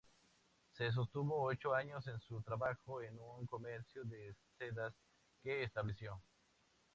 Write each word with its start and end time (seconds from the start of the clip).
Se 0.71 0.91
sostuvo 0.91 1.43
ocho 1.43 1.75
años 1.75 2.03
con 2.05 2.19
su 2.21 2.41
trabajo 2.41 3.03
en 3.03 3.19
un 3.19 3.45
comercio 3.45 4.03
de 4.03 4.35
sedas 4.57 4.95
que 5.43 5.61
estableció. 5.61 6.19